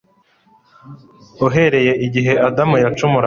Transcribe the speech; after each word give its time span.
Uhereye 1.47 1.91
igihe 2.05 2.33
Adamu 2.47 2.75
yacumuraga, 2.83 3.17